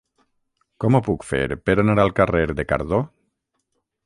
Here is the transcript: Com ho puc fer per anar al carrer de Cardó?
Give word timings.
Com 0.83 0.97
ho 0.97 1.01
puc 1.07 1.27
fer 1.33 1.43
per 1.69 1.75
anar 1.83 1.97
al 2.05 2.17
carrer 2.21 2.45
de 2.61 2.67
Cardó? 2.73 3.03